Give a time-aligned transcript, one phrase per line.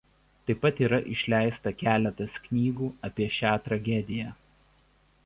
[0.45, 4.33] Taip pat yra išleista keletas knygų apie šią tragediją.